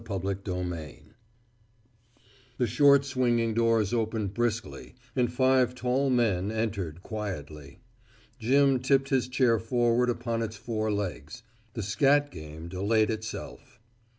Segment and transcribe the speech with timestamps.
[0.09, 0.99] II ONE FLESH
[2.57, 7.81] The short swinging doors opened briskly and five tall men entered quietly.
[8.39, 11.43] Jim tipped his chair forward upon its four legs.
[11.75, 13.79] The scat game delayed itself.